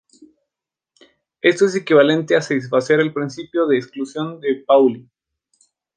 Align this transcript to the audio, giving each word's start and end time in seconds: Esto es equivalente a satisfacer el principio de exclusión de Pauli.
Esto 1.43 1.65
es 1.67 1.75
equivalente 1.75 2.35
a 2.35 2.41
satisfacer 2.41 2.99
el 3.01 3.13
principio 3.13 3.67
de 3.67 3.77
exclusión 3.77 4.41
de 4.41 4.63
Pauli. 4.65 5.07